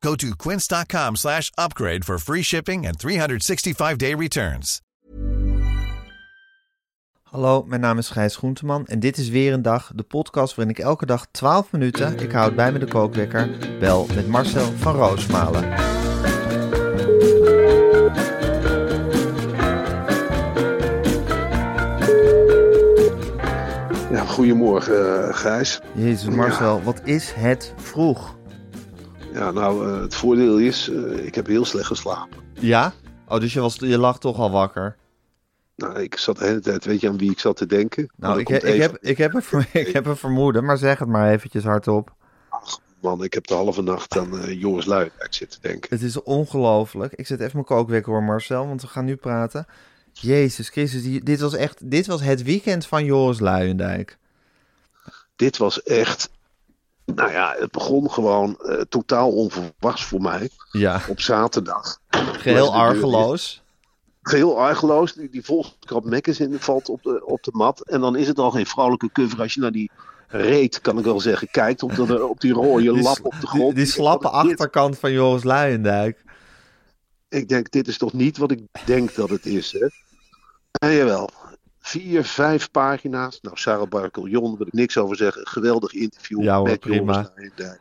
Go 0.00 0.14
to 0.14 0.34
quince.com 0.36 1.16
slash 1.16 1.50
upgrade 1.58 2.04
for 2.04 2.18
free 2.18 2.42
shipping 2.42 2.86
and 2.86 2.96
365-day 2.98 4.14
returns. 4.14 4.80
Hallo, 7.22 7.64
mijn 7.66 7.80
naam 7.80 7.98
is 7.98 8.08
Gijs 8.08 8.36
Groenteman 8.36 8.86
en 8.86 9.00
dit 9.00 9.18
is 9.18 9.28
weer 9.28 9.52
een 9.52 9.62
dag, 9.62 9.92
de 9.94 10.02
podcast 10.02 10.54
waarin 10.54 10.74
ik 10.74 10.80
elke 10.82 11.06
dag 11.06 11.26
12 11.30 11.72
minuten, 11.72 12.18
ik 12.18 12.32
houd 12.32 12.54
bij 12.54 12.72
me 12.72 12.78
de 12.78 12.86
kookwekker, 12.86 13.50
bel 13.80 14.06
met 14.14 14.28
Marcel 14.28 14.72
van 14.72 14.94
Roosmalen. 14.94 15.68
Ja, 24.10 24.24
goedemorgen, 24.24 25.26
uh, 25.28 25.34
Gijs. 25.34 25.80
Jezus 25.94 26.34
Marcel, 26.34 26.82
wat 26.82 27.00
is 27.04 27.32
het 27.32 27.74
vroeg? 27.76 28.37
Ja, 29.32 29.50
nou, 29.50 29.88
uh, 29.88 30.00
het 30.00 30.14
voordeel 30.14 30.58
is, 30.58 30.88
uh, 30.88 31.24
ik 31.24 31.34
heb 31.34 31.46
heel 31.46 31.64
slecht 31.64 31.86
geslapen. 31.86 32.38
Ja? 32.52 32.92
Oh, 33.28 33.40
dus 33.40 33.52
je, 33.52 33.60
was, 33.60 33.76
je 33.76 33.98
lag 33.98 34.18
toch 34.18 34.38
al 34.38 34.50
wakker? 34.50 34.96
Nou, 35.76 36.00
ik 36.00 36.16
zat 36.16 36.38
de 36.38 36.44
hele 36.44 36.60
tijd, 36.60 36.84
weet 36.84 37.00
je 37.00 37.08
aan 37.08 37.18
wie 37.18 37.30
ik 37.30 37.38
zat 37.38 37.56
te 37.56 37.66
denken? 37.66 38.12
Nou, 38.16 38.40
ik, 38.40 38.48
he, 38.48 38.56
ik, 38.56 38.80
heb, 38.80 38.98
ik, 39.00 39.18
heb 39.18 39.34
een, 39.34 39.64
ik 39.86 39.92
heb 39.92 40.06
een 40.06 40.16
vermoeden, 40.16 40.64
maar 40.64 40.78
zeg 40.78 40.98
het 40.98 41.08
maar 41.08 41.30
eventjes 41.30 41.64
hardop. 41.64 42.14
Ach 42.48 42.80
man, 43.00 43.24
ik 43.24 43.34
heb 43.34 43.46
de 43.46 43.54
halve 43.54 43.82
nacht 43.82 44.16
aan 44.16 44.34
uh, 44.34 44.60
Joris 44.60 44.84
Luijendijk 44.84 45.34
zitten 45.34 45.60
denken. 45.62 45.90
Het 45.90 46.02
is 46.02 46.22
ongelooflijk. 46.22 47.12
Ik 47.12 47.26
zet 47.26 47.40
even 47.40 47.52
mijn 47.52 47.64
kookwekker 47.64 48.12
hoor 48.12 48.22
Marcel, 48.22 48.66
want 48.66 48.82
we 48.82 48.88
gaan 48.88 49.04
nu 49.04 49.16
praten. 49.16 49.66
Jezus 50.12 50.68
Christus, 50.68 51.02
die, 51.02 51.22
dit 51.22 51.40
was 51.40 51.54
echt, 51.54 51.90
dit 51.90 52.06
was 52.06 52.22
het 52.22 52.42
weekend 52.42 52.86
van 52.86 53.04
Joris 53.04 53.40
Luijendijk. 53.40 54.18
Dit 55.36 55.56
was 55.56 55.82
echt, 55.82 56.30
nou 57.14 57.30
ja, 57.30 57.54
het 57.58 57.70
begon 57.70 58.10
gewoon 58.10 58.58
uh, 58.62 58.80
totaal 58.80 59.30
onverwachts 59.30 60.04
voor 60.04 60.20
mij. 60.20 60.50
Ja. 60.70 61.02
Op 61.08 61.20
zaterdag. 61.20 61.98
Geheel 62.08 62.74
argeloos. 62.74 63.62
Geheel 64.22 64.58
argeloos. 64.58 65.12
Die, 65.12 65.30
die 65.30 65.44
volkskrab 65.44 66.04
Magazine 66.04 66.58
valt 66.58 66.88
op 66.88 67.02
de, 67.02 67.26
op 67.26 67.42
de 67.42 67.50
mat. 67.52 67.80
En 67.80 68.00
dan 68.00 68.16
is 68.16 68.28
het 68.28 68.38
al 68.38 68.50
geen 68.50 68.66
vrouwelijke 68.66 69.12
cover 69.12 69.40
als 69.40 69.54
je 69.54 69.60
naar 69.60 69.72
die 69.72 69.90
reet, 70.28 70.80
kan 70.80 70.98
ik 70.98 71.04
wel 71.04 71.20
zeggen, 71.20 71.48
kijkt. 71.50 71.82
Op, 71.82 71.94
de, 71.94 72.24
op 72.24 72.40
die 72.40 72.52
rode 72.52 72.92
die, 72.92 73.02
lap 73.02 73.18
op 73.22 73.34
de 73.40 73.46
grond. 73.46 73.74
Die, 73.74 73.84
die 73.84 73.92
slappe 73.92 74.28
achterkant 74.28 74.90
dit? 74.90 75.00
van 75.00 75.12
Joris 75.12 75.42
Luijendijk. 75.42 76.24
Ik 77.28 77.48
denk, 77.48 77.70
dit 77.70 77.88
is 77.88 77.98
toch 77.98 78.12
niet 78.12 78.36
wat 78.36 78.50
ik 78.50 78.60
denk 78.84 79.14
dat 79.14 79.30
het 79.30 79.46
is, 79.46 79.72
hè? 79.72 79.86
En 80.78 80.94
jawel, 80.94 81.30
vier, 81.88 82.24
vijf 82.24 82.70
pagina's. 82.70 83.38
Nou, 83.40 83.56
Sarah 83.56 83.88
Barkeljon, 83.88 84.56
wil 84.56 84.66
ik 84.66 84.72
niks 84.72 84.96
over 84.96 85.16
zeggen. 85.16 85.46
Geweldig 85.46 85.92
interview 85.92 86.42
ja, 86.42 86.56
hoor, 86.56 86.68
met 86.68 86.80
prima. 86.80 87.32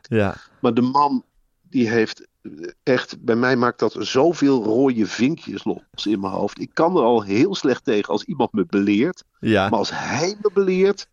Ja. 0.01 0.35
Maar 0.59 0.73
de 0.73 0.81
man, 0.81 1.23
die 1.61 1.89
heeft 1.89 2.27
echt, 2.83 3.23
bij 3.23 3.35
mij 3.35 3.55
maakt 3.55 3.79
dat 3.79 3.95
zoveel 3.99 4.63
rode 4.63 5.05
vinkjes 5.05 5.63
los 5.63 6.05
in 6.05 6.19
mijn 6.19 6.33
hoofd. 6.33 6.59
Ik 6.59 6.69
kan 6.73 6.97
er 6.97 7.03
al 7.03 7.23
heel 7.23 7.55
slecht 7.55 7.83
tegen 7.83 8.13
als 8.13 8.23
iemand 8.23 8.53
me 8.53 8.65
beleert. 8.65 9.23
Ja. 9.39 9.69
Maar 9.69 9.79
als 9.79 9.91
hij 9.93 10.35
me 10.41 10.49
beleert. 10.53 11.07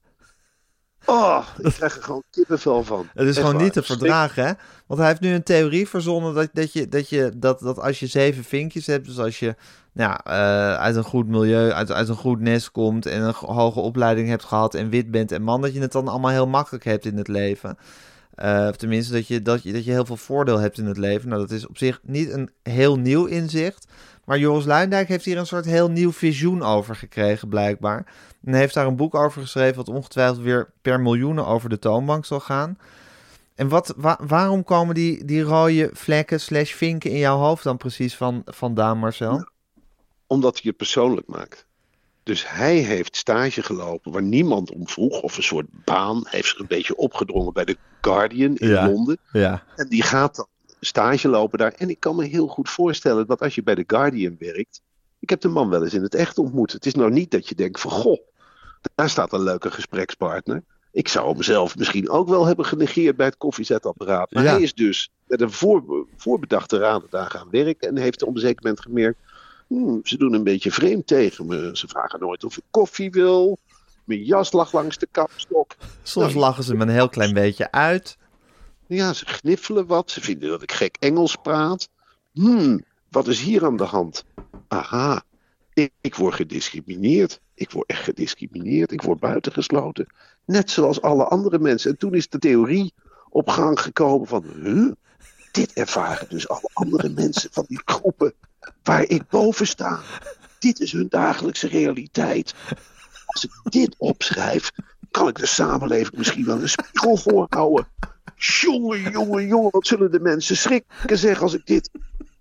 Oh, 1.06 1.46
ik 1.58 1.72
krijg 1.72 1.96
er 1.96 2.02
gewoon 2.02 2.22
kippenvel 2.30 2.84
van. 2.84 3.08
Het 3.14 3.22
is 3.22 3.28
Echt 3.28 3.36
gewoon 3.36 3.52
waar. 3.52 3.62
niet 3.62 3.72
te 3.72 3.82
verdragen, 3.82 4.46
hè? 4.46 4.52
Want 4.86 5.00
hij 5.00 5.08
heeft 5.08 5.20
nu 5.20 5.34
een 5.34 5.42
theorie 5.42 5.88
verzonnen 5.88 6.34
dat, 6.34 6.48
dat, 6.52 6.72
je, 6.72 6.88
dat, 6.88 7.08
je, 7.08 7.32
dat, 7.36 7.60
dat 7.60 7.78
als 7.78 8.00
je 8.00 8.06
zeven 8.06 8.44
vinkjes 8.44 8.86
hebt, 8.86 9.06
dus 9.06 9.18
als 9.18 9.38
je 9.38 9.54
nou, 9.94 10.22
uit 10.78 10.96
een 10.96 11.04
goed 11.04 11.28
milieu, 11.28 11.72
uit, 11.72 11.92
uit 11.92 12.08
een 12.08 12.14
goed 12.14 12.40
nest 12.40 12.70
komt 12.70 13.06
en 13.06 13.22
een 13.22 13.34
hoge 13.34 13.80
opleiding 13.80 14.28
hebt 14.28 14.44
gehad 14.44 14.74
en 14.74 14.88
wit 14.88 15.10
bent 15.10 15.32
en 15.32 15.42
man, 15.42 15.60
dat 15.60 15.74
je 15.74 15.80
het 15.80 15.92
dan 15.92 16.08
allemaal 16.08 16.30
heel 16.30 16.46
makkelijk 16.46 16.84
hebt 16.84 17.04
in 17.04 17.16
het 17.16 17.28
leven. 17.28 17.78
Uh, 18.42 18.66
of 18.70 18.76
tenminste, 18.76 19.12
dat 19.12 19.26
je, 19.26 19.42
dat, 19.42 19.62
je, 19.62 19.72
dat 19.72 19.84
je 19.84 19.90
heel 19.90 20.04
veel 20.04 20.16
voordeel 20.16 20.58
hebt 20.58 20.78
in 20.78 20.86
het 20.86 20.96
leven. 20.96 21.28
Nou, 21.28 21.40
dat 21.40 21.50
is 21.50 21.66
op 21.66 21.78
zich 21.78 22.00
niet 22.02 22.30
een 22.30 22.50
heel 22.62 22.98
nieuw 22.98 23.24
inzicht. 23.24 23.86
Maar 24.24 24.38
Joris 24.38 24.64
Luijendijk 24.64 25.08
heeft 25.08 25.24
hier 25.24 25.38
een 25.38 25.46
soort 25.46 25.64
heel 25.64 25.90
nieuw 25.90 26.12
visioen 26.12 26.62
over 26.62 26.96
gekregen, 26.96 27.48
blijkbaar. 27.48 28.06
En 28.44 28.54
heeft 28.54 28.74
daar 28.74 28.86
een 28.86 28.96
boek 28.96 29.14
over 29.14 29.42
geschreven, 29.42 29.76
wat 29.76 29.88
ongetwijfeld 29.88 30.38
weer 30.38 30.70
per 30.82 31.00
miljoenen 31.00 31.46
over 31.46 31.68
de 31.68 31.78
toonbank 31.78 32.24
zal 32.24 32.40
gaan. 32.40 32.78
En 33.54 33.68
wat, 33.68 33.94
wa 33.96 34.18
waarom 34.26 34.64
komen 34.64 34.94
die, 34.94 35.24
die 35.24 35.42
rode 35.42 35.90
vlekken 35.92 36.40
slash 36.40 36.72
vinken 36.72 37.10
in 37.10 37.18
jouw 37.18 37.38
hoofd 37.38 37.64
dan 37.64 37.76
precies 37.76 38.16
van, 38.16 38.42
vandaan, 38.44 38.98
Marcel? 38.98 39.48
Omdat 40.26 40.52
hij 40.54 40.62
het 40.64 40.76
persoonlijk 40.76 41.26
maakt. 41.26 41.66
Dus 42.22 42.48
hij 42.48 42.76
heeft 42.76 43.16
stage 43.16 43.62
gelopen 43.62 44.12
waar 44.12 44.22
niemand 44.22 44.70
om 44.70 44.88
vroeg, 44.88 45.20
of 45.20 45.36
een 45.36 45.42
soort 45.42 45.66
baan. 45.84 46.16
Hij 46.22 46.30
heeft 46.30 46.48
zich 46.48 46.58
een 46.58 46.66
beetje 46.66 46.96
opgedrongen 46.96 47.52
bij 47.52 47.64
The 47.64 47.76
Guardian 48.00 48.56
in 48.56 48.68
Ja. 48.68 48.88
Londen. 48.90 49.18
Ja, 49.32 49.62
En 49.76 49.88
die 49.88 50.02
gaat 50.02 50.36
dan 50.36 50.46
stage 50.80 51.28
lopen 51.28 51.58
daar. 51.58 51.72
En 51.72 51.90
ik 51.90 52.00
kan 52.00 52.16
me 52.16 52.24
heel 52.24 52.46
goed 52.46 52.70
voorstellen 52.70 53.26
dat 53.26 53.40
als 53.40 53.54
je 53.54 53.62
bij 53.62 53.74
The 53.74 53.84
Guardian 53.86 54.36
werkt. 54.38 54.80
Ik 55.18 55.30
heb 55.30 55.40
de 55.40 55.48
man 55.48 55.68
wel 55.68 55.84
eens 55.84 55.94
in 55.94 56.02
het 56.02 56.14
echt 56.14 56.38
ontmoet. 56.38 56.72
Het 56.72 56.86
is 56.86 56.94
nou 56.94 57.10
niet 57.10 57.30
dat 57.30 57.48
je 57.48 57.54
denkt 57.54 57.80
van 57.80 57.90
goh, 57.90 58.20
daar 58.94 59.10
staat 59.10 59.32
een 59.32 59.42
leuke 59.42 59.70
gesprekspartner. 59.70 60.62
Ik 60.92 61.08
zou 61.08 61.32
hem 61.32 61.42
zelf 61.42 61.76
misschien 61.76 62.10
ook 62.10 62.28
wel 62.28 62.46
hebben 62.46 62.64
genegeerd 62.64 63.16
bij 63.16 63.26
het 63.26 63.36
koffiezetapparaat. 63.36 64.32
Maar 64.32 64.42
Ja. 64.42 64.50
hij 64.50 64.62
is 64.62 64.74
dus 64.74 65.10
met 65.26 65.40
een 65.40 65.50
voor, 65.52 66.06
voorbedachte 66.16 66.78
raden 66.78 67.08
daar 67.10 67.30
gaan 67.30 67.48
werken. 67.50 67.88
En 67.88 67.96
heeft 67.96 68.22
op 68.22 68.34
een 68.34 68.40
zeker 68.40 68.62
moment 68.62 68.80
gemerkt. 68.82 69.18
"Hmm, 69.66 70.00
ze 70.02 70.16
doen 70.16 70.34
een 70.34 70.44
beetje 70.44 70.70
vreemd 70.70 71.06
tegen 71.06 71.46
me. 71.46 71.70
Ze 71.72 71.88
vragen 71.88 72.20
nooit 72.20 72.44
of 72.44 72.56
ik 72.56 72.64
koffie 72.70 73.10
wil. 73.10 73.58
Mijn 74.04 74.22
jas 74.22 74.52
lag 74.52 74.72
langs 74.72 74.98
de 74.98 75.08
kapstok. 75.10 75.76
soms 76.02 76.26
Nou, 76.26 76.38
lachen 76.38 76.64
ze 76.64 76.74
me 76.74 76.82
een 76.82 76.88
heel 76.88 77.08
klein 77.08 77.34
beetje 77.34 77.70
uit. 77.70 78.16
Ja, 78.86 79.12
ze 79.12 79.26
gniffelen 79.26 79.86
wat. 79.86 80.10
Ze 80.10 80.20
vinden 80.20 80.48
dat 80.48 80.62
ik 80.62 80.72
gek 80.72 80.96
Engels 81.00 81.36
praat. 81.36 81.88
Hmm, 82.32 82.84
wat 83.08 83.28
is 83.28 83.40
hier 83.40 83.64
aan 83.64 83.76
de 83.76 83.84
hand? 83.84 84.24
Aha, 84.68 85.22
ik, 85.72 85.92
ik 86.00 86.14
word 86.14 86.34
gediscrimineerd. 86.34 87.40
Ik 87.54 87.70
word 87.70 87.88
echt 87.88 88.02
gediscrimineerd. 88.02 88.92
Ik 88.92 89.02
word 89.02 89.20
buitengesloten. 89.20 90.06
Net 90.44 90.70
zoals 90.70 91.00
alle 91.00 91.24
andere 91.24 91.58
mensen. 91.58 91.90
En 91.90 91.98
toen 91.98 92.14
is 92.14 92.28
de 92.28 92.38
theorie 92.38 92.92
op 93.28 93.48
gang 93.48 93.80
gekomen 93.80 94.26
van... 94.26 94.44
Huh? 94.62 94.92
Dit 95.52 95.72
ervaren 95.72 96.28
dus 96.28 96.48
alle 96.48 96.70
andere 96.72 97.08
mensen 97.22 97.50
van 97.52 97.64
die 97.68 97.82
groepen 97.84 98.34
waar 98.82 99.04
ik 99.08 99.28
boven 99.28 99.66
sta. 99.66 100.00
Dit 100.58 100.80
is 100.80 100.92
hun 100.92 101.08
dagelijkse 101.08 101.68
realiteit. 101.68 102.54
Als 103.26 103.44
ik 103.44 103.50
dit 103.62 103.94
opschrijf, 103.98 104.70
kan 105.10 105.28
ik 105.28 105.38
de 105.38 105.46
samenleving 105.46 106.16
misschien 106.16 106.44
wel 106.44 106.60
een 106.60 106.68
spiegel 106.68 107.16
voorhouden. 107.16 107.88
Jongen, 108.36 109.10
jongen, 109.10 109.46
jongen, 109.46 109.70
wat 109.70 109.86
zullen 109.86 110.10
de 110.10 110.20
mensen 110.20 110.56
schrikken 110.56 111.18
zeggen 111.18 111.42
als 111.42 111.54
ik 111.54 111.66
dit. 111.66 111.90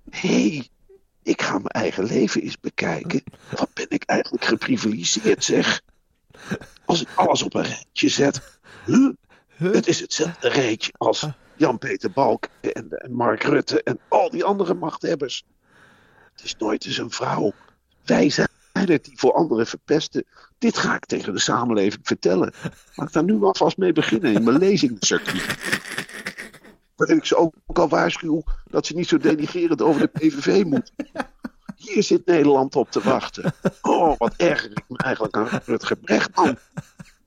Hé, 0.10 0.50
hey, 0.50 0.68
ik 1.24 1.42
ga 1.42 1.52
mijn 1.52 1.68
eigen 1.68 2.06
leven 2.06 2.42
eens 2.42 2.60
bekijken. 2.60 3.24
Wat 3.50 3.74
ben 3.74 3.90
ik 3.90 4.04
eigenlijk 4.04 4.46
geprivilegeerd, 4.46 5.44
zeg. 5.44 5.82
Als 6.86 7.02
ik 7.02 7.08
alles 7.16 7.44
op 7.44 7.54
een 7.54 7.64
rijtje 7.64 8.10
zet. 8.10 8.60
Huh? 8.86 9.10
Het 9.54 9.88
is 9.88 10.00
hetzelfde 10.00 10.50
rijtje 10.50 10.92
als 10.98 11.28
Jan-Peter 11.56 12.12
Balk 12.12 12.48
en, 12.62 12.90
en 12.90 13.14
Mark 13.14 13.44
Rutte 13.44 13.84
en 13.84 14.00
al 14.08 14.30
die 14.30 14.44
andere 14.44 14.74
machthebbers. 14.74 15.44
Het 16.36 16.44
is 16.44 16.56
nooit 16.58 16.86
eens 16.86 16.98
een 16.98 17.12
vrouw. 17.12 17.54
Wij 18.06 18.30
zijn 18.30 18.48
het 18.72 19.04
die 19.04 19.20
voor 19.20 19.34
anderen 19.34 19.68
verpesten. 19.68 20.26
Dit 20.58 20.78
ga 20.78 20.96
ik 20.96 21.06
tegen 21.06 21.34
de 21.34 21.40
samenleving 21.40 22.02
vertellen. 22.04 22.54
Laat 22.96 23.08
ik 23.08 23.14
daar 23.14 23.24
nu 23.24 23.44
alvast 23.44 23.78
mee 23.78 23.94
beginnen 23.94 24.34
in 24.34 24.44
mijn 24.44 24.58
lezingscircuit. 24.58 25.58
Waarin 26.96 27.18
ik 27.18 27.26
ze 27.26 27.36
ook, 27.36 27.54
al 27.66 27.90
waarschuw 27.90 28.44
dat 28.66 28.86
ze 28.86 28.94
niet 28.94 29.08
zo 29.08 29.18
denigerend 29.18 29.82
over 29.82 30.02
de 30.02 30.08
PVV 30.08 30.64
moet. 30.64 30.92
Hier 31.76 32.04
zit 32.04 32.26
Nederland 32.26 32.76
op 32.76 32.92
te 32.92 33.02
wachten. 33.02 33.54
Oh, 33.82 34.18
wat 34.18 34.34
erger 34.38 34.72
ik 34.72 34.84
me 34.88 34.98
eigenlijk 34.98 35.38
aan 35.38 35.62
Rutger 35.66 35.98
Brechtman. 35.98 36.58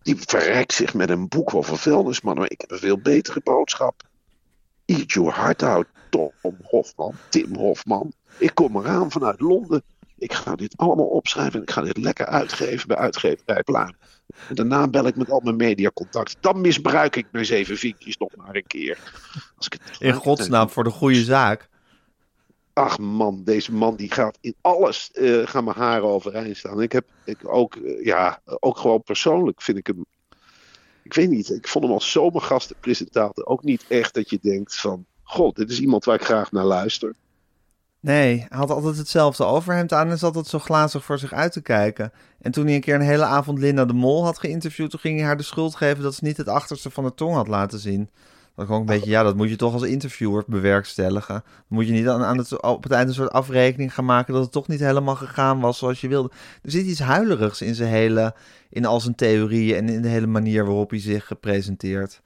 Die 0.03 0.17
verrijkt 0.27 0.73
zich 0.73 0.95
met 0.95 1.11
een 1.11 1.29
boek 1.29 1.55
over 1.55 1.79
vuilnismannen. 1.79 2.43
Maar 2.43 2.53
ik 2.53 2.61
heb 2.61 2.71
een 2.71 2.79
veel 2.79 2.99
betere 2.99 3.41
boodschap. 3.45 4.03
Eat 4.85 5.13
your 5.13 5.35
heart 5.35 5.63
out, 5.63 5.87
Tom 6.11 6.57
Hofman, 6.63 7.15
Tim 7.29 7.55
Hofman. 7.57 8.13
Ik 8.39 8.55
kom 8.55 8.77
eraan 8.77 9.11
vanuit 9.11 9.41
Londen. 9.41 9.83
Ik 10.19 10.33
ga 10.33 10.57
dit 10.57 10.77
allemaal 10.77 11.07
opschrijven 11.07 11.55
en 11.55 11.63
ik 11.63 11.71
ga 11.71 11.83
dit 11.83 11.97
lekker 11.97 12.27
uitgeven 12.27 12.89
bij 12.89 12.97
uitgeverij 12.97 13.63
Plaat. 13.63 13.95
En 14.49 14.55
daarna 14.55 14.89
bel 14.89 15.07
ik 15.07 15.17
met 15.17 15.31
al 15.31 15.41
mijn 15.41 15.57
mediacontact. 15.57 16.37
Dan 16.41 16.61
misbruik 16.61 17.17
ik 17.17 17.27
mijn 17.31 17.47
zeven 17.47 17.77
vinkjes 17.77 18.17
nog 18.17 18.37
maar 18.37 18.55
een 18.55 18.67
keer. 18.67 18.99
Als 19.57 19.67
ik 19.67 19.73
het 19.73 20.01
In 20.01 20.15
godsnaam, 20.15 20.69
voor 20.69 20.85
de 20.85 20.91
goede 20.91 21.25
zaak. 21.25 21.69
Ach 22.73 22.99
man, 22.99 23.45
deze 23.45 23.73
man 23.73 23.97
die 23.97 24.13
gaat 24.13 24.39
in 24.41 24.55
alles, 24.61 25.11
eh 25.13 25.47
gaan 25.47 25.65
mijn 25.65 25.77
haren 25.77 26.09
overeind 26.09 26.57
staan. 26.57 26.83
Ik 26.83 26.93
heb 26.93 27.07
ik 27.25 27.39
ook, 27.43 27.77
eh, 27.77 28.05
ja, 28.05 28.41
ook 28.45 28.79
gewoon 28.79 29.03
persoonlijk 29.03 29.63
vind 29.63 29.79
ik 29.79 29.87
hem, 29.87 30.05
ik 31.03 31.15
weet 31.15 31.31
niet, 31.31 31.51
ik 31.51 31.69
vond 31.69 31.85
hem 31.85 31.93
als 31.93 32.11
zomergastenpresentator 32.11 33.47
ook 33.47 33.63
niet 33.63 33.85
echt 33.89 34.15
dat 34.15 34.31
je 34.31 34.39
denkt 34.43 34.77
van, 34.77 35.07
god, 35.23 35.57
dit 35.57 35.71
is 35.71 35.81
iemand 35.81 36.05
waar 36.05 36.15
ik 36.15 36.25
graag 36.25 36.53
naar 36.53 36.65
luister. 36.65 37.15
Nee, 38.07 38.47
hij 38.49 38.59
had 38.59 38.71
altijd 38.71 38.97
hetzelfde 38.97 39.45
overhemd 39.45 39.93
aan 39.93 40.11
en 40.11 40.19
zat 40.19 40.37
altijd 40.37 40.47
zo 40.47 40.59
glazig 40.59 41.05
voor 41.05 41.19
zich 41.19 41.33
uit 41.33 41.53
te 41.53 41.63
kijken. 41.63 42.13
En 42.41 42.51
toen 42.53 42.65
hij 42.65 42.75
een 42.75 42.81
keer 42.81 42.95
een 42.95 43.01
hele 43.01 43.25
avond 43.25 43.59
Linda 43.59 43.85
de 43.85 43.93
Mol 43.93 44.25
had 44.25 44.39
geïnterviewd, 44.39 44.91
toen 44.91 45.01
ging 45.01 45.19
hij 45.19 45.27
haar 45.27 45.37
de 45.37 45.43
schuld 45.43 45.75
geven 45.75 46.03
dat 46.03 46.15
ze 46.15 46.25
niet 46.25 46.37
het 46.37 46.49
achterste 46.49 46.91
van 46.91 47.05
de 47.05 47.15
tong 47.15 47.35
had 47.35 47.49
laten 47.49 47.79
zien. 47.79 48.11
Dat 48.55 48.69
ook 48.69 48.81
een 48.81 48.87
beetje, 48.87 49.11
ja, 49.11 49.23
dat 49.23 49.37
moet 49.37 49.49
je 49.49 49.57
toch 49.57 49.73
als 49.73 49.83
interviewer 49.83 50.45
bewerkstelligen. 50.47 51.43
Moet 51.69 51.87
je 51.87 51.93
niet 51.93 52.09
aan, 52.09 52.23
aan 52.23 52.39
het, 52.39 52.63
op 52.63 52.83
het 52.83 52.93
eind 52.93 53.09
een 53.09 53.15
soort 53.15 53.33
afrekening 53.33 53.95
gaan 53.95 54.05
maken 54.05 54.33
dat 54.33 54.43
het 54.43 54.53
toch 54.53 54.69
niet 54.69 54.81
helemaal 54.81 55.17
gegaan 55.17 55.61
was 55.61 55.79
zoals 55.79 56.01
je 56.01 56.09
wilde. 56.09 56.31
Er 56.63 56.71
zit 56.71 56.87
iets 56.87 57.01
huilerigs 57.01 57.63
in 57.63 57.75
zijn 57.75 57.91
hele, 57.91 58.35
in 58.71 58.85
al 58.85 59.01
zijn 59.01 59.15
theorieën 59.15 59.77
en 59.77 59.89
in 59.89 60.03
de 60.03 60.09
hele 60.09 60.27
manier 60.27 60.65
waarop 60.65 60.91
hij 60.91 61.01
zich 61.01 61.31
presenteert. 61.41 62.21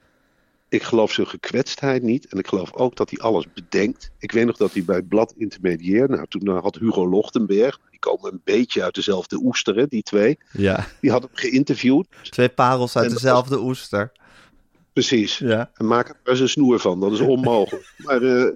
Ik 0.71 0.83
geloof 0.83 1.11
zijn 1.11 1.27
gekwetstheid 1.27 2.03
niet 2.03 2.27
en 2.27 2.37
ik 2.37 2.47
geloof 2.47 2.73
ook 2.73 2.95
dat 2.95 3.09
hij 3.09 3.19
alles 3.19 3.45
bedenkt. 3.53 4.11
Ik 4.19 4.31
weet 4.31 4.45
nog 4.45 4.57
dat 4.57 4.73
hij 4.73 4.83
bij 4.83 5.01
blad 5.01 5.33
Intermediair, 5.37 6.09
nou 6.09 6.25
toen 6.27 6.47
had 6.47 6.75
Hugo 6.75 7.09
Lochtenberg, 7.09 7.79
die 7.89 7.99
komen 7.99 8.31
een 8.31 8.41
beetje 8.43 8.83
uit 8.83 8.95
dezelfde 8.95 9.39
oesteren, 9.43 9.89
die 9.89 10.03
twee. 10.03 10.37
Ja, 10.51 10.87
Die 11.01 11.11
had 11.11 11.21
hem 11.21 11.31
geïnterviewd. 11.33 12.07
twee 12.29 12.49
parels 12.49 12.95
uit 12.95 13.05
En 13.05 13.13
dezelfde 13.13 13.59
oester. 13.59 14.11
Precies. 14.93 15.37
Ja. 15.37 15.71
En 15.73 15.87
maak 15.87 16.09
er 16.09 16.31
eens 16.31 16.39
een 16.39 16.49
snoer 16.49 16.79
van. 16.79 16.99
Dat 16.99 17.11
is 17.11 17.19
onmogelijk. 17.19 17.93
maar 18.05 18.21
eh, 18.21 18.47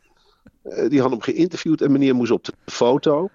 eh, 0.61 0.89
die 0.89 1.01
had 1.01 1.11
hem 1.11 1.21
geïnterviewd 1.21 1.81
en 1.81 1.91
meneer 1.91 2.15
moest 2.15 2.31
op 2.31 2.43
de 2.43 2.53
foto. 2.65 3.29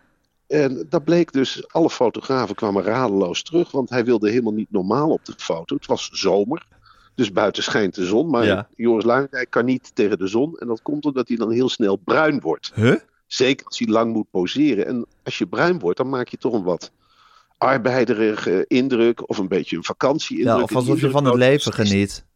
En 0.47 0.87
dat 0.89 1.05
bleek 1.05 1.33
dus, 1.33 1.73
alle 1.73 1.91
fotografen 1.91 2.55
kwamen 2.55 2.83
radeloos 2.83 3.43
terug, 3.43 3.71
want 3.71 3.91
hij 3.91 4.05
wilde 4.05 4.31
helemaal 4.31 4.53
niet 4.53 4.71
normaal 4.71 5.11
op 5.11 5.25
de 5.25 5.35
foto. 5.37 5.75
Het 5.75 5.87
was 5.87 6.09
zomer, 6.13 6.67
dus 7.21 7.33
buiten 7.33 7.63
schijnt 7.63 7.95
de 7.95 8.07
zon. 8.07 8.31
Maar 8.31 8.45
Ja. 8.45 8.69
Joris 8.77 9.05
Luijendijk 9.05 9.51
kan 9.51 9.65
niet 9.65 9.95
tegen 9.95 10.19
de 10.19 10.27
zon. 10.27 10.57
En 10.59 10.67
dat 10.67 10.83
komt 10.83 11.05
omdat 11.05 11.29
hij 11.29 11.37
dan 11.37 11.51
heel 11.51 11.69
snel 11.69 11.97
bruin 11.97 12.41
wordt. 12.41 12.73
Huh? 12.75 12.95
Zeker 13.27 13.67
als 13.67 13.79
hij 13.79 13.89
lang 13.89 14.13
moet 14.13 14.31
poseren. 14.31 14.87
En 14.87 15.07
als 15.23 15.39
je 15.39 15.47
bruin 15.47 15.79
wordt, 15.79 15.97
dan 15.99 16.09
maak 16.09 16.29
je 16.29 16.37
toch 16.37 16.53
een 16.53 16.63
wat 16.63 16.93
arbeiderige 17.59 18.65
indruk. 18.69 19.29
Of 19.29 19.39
een 19.39 19.49
beetje 19.49 19.77
een 19.77 19.85
vakantieindruk. 19.85 20.57
Ja, 20.57 20.63
of 20.63 20.75
alsof 20.77 21.01
je 21.01 21.11
van 21.11 21.25
het 21.25 21.35
leven 21.35 21.73
geniet. 21.73 22.29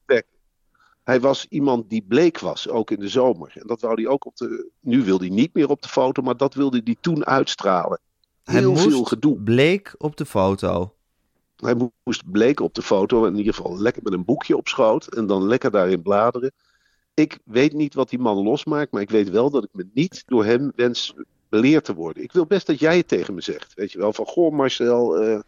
Hij 1.04 1.20
was 1.20 1.46
iemand 1.48 1.90
die 1.90 2.04
bleek 2.08 2.38
was, 2.38 2.68
ook 2.68 2.90
in 2.90 3.00
de 3.00 3.08
zomer. 3.08 3.52
En 3.54 3.66
dat 3.66 3.80
wou 3.80 3.94
hij 3.94 4.06
ook 4.06 4.26
op 4.26 4.36
de. 4.36 4.70
Nu 4.80 5.02
wil 5.04 5.18
hij 5.18 5.28
niet 5.28 5.54
meer 5.54 5.68
op 5.68 5.82
de 5.82 5.88
foto, 5.88 6.22
maar 6.22 6.36
dat 6.36 6.54
wilde 6.54 6.80
hij 6.84 6.96
toen 7.00 7.26
uitstralen. 7.26 8.00
Hij 8.44 8.58
Heel 8.58 8.76
veel 8.76 9.04
gedoe. 9.04 9.36
bleek 9.36 9.94
op 9.98 10.16
de 10.16 10.26
foto. 10.26 10.93
Hij 11.64 11.90
moest 12.04 12.30
bleken 12.30 12.64
op 12.64 12.74
de 12.74 12.82
foto, 12.82 13.24
in 13.24 13.36
ieder 13.36 13.54
geval 13.54 13.78
lekker 13.80 14.02
met 14.02 14.12
een 14.12 14.24
boekje 14.24 14.56
op 14.56 14.68
schoot. 14.68 15.06
En 15.14 15.26
dan 15.26 15.46
lekker 15.46 15.70
daarin 15.70 16.02
bladeren. 16.02 16.52
Ik 17.14 17.38
weet 17.44 17.72
niet 17.72 17.94
wat 17.94 18.08
die 18.08 18.18
man 18.18 18.36
losmaakt, 18.36 18.92
maar 18.92 19.02
ik 19.02 19.10
weet 19.10 19.30
wel 19.30 19.50
dat 19.50 19.64
ik 19.64 19.70
me 19.72 19.86
niet 19.94 20.22
door 20.26 20.44
hem 20.44 20.72
wens 20.76 21.14
beleerd 21.48 21.84
te 21.84 21.94
worden. 21.94 22.22
Ik 22.22 22.32
wil 22.32 22.46
best 22.46 22.66
dat 22.66 22.78
jij 22.78 22.96
het 22.96 23.08
tegen 23.08 23.34
me 23.34 23.40
zegt. 23.40 23.74
Weet 23.74 23.92
je 23.92 23.98
wel, 23.98 24.12
van 24.12 24.26
goh 24.26 24.52
Marcel, 24.52 25.16
eh, 25.16 25.38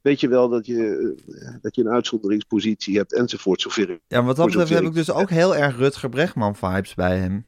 weet 0.00 0.20
je 0.20 0.28
wel 0.28 0.48
dat 0.48 0.66
je, 0.66 1.14
eh, 1.26 1.54
dat 1.60 1.74
je 1.74 1.82
een 1.82 1.90
uitzonderingspositie 1.90 2.96
hebt 2.96 3.12
enzovoort. 3.14 3.60
Zover 3.60 3.88
Ja, 3.88 3.98
maar 4.08 4.24
wat 4.24 4.36
dat 4.36 4.46
betreft 4.46 4.70
heb 4.70 4.82
ik 4.84 4.94
dus 4.94 5.10
ook 5.10 5.30
heel 5.30 5.56
erg 5.56 5.76
Rutger 5.76 6.08
Bregman 6.08 6.56
vibes 6.56 6.94
bij 6.94 7.18
hem. 7.18 7.46